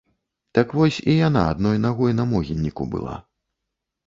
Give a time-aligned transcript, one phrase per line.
[0.57, 3.15] Так вось і яна адной нагой на могільніку была.